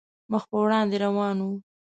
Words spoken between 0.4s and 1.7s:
په وړاندې روان وو.